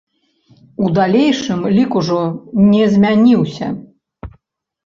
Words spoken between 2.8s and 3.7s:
змяніўся.